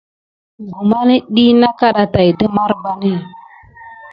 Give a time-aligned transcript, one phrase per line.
[0.71, 3.11] Guma net dik na kaɗa tät didine marbani.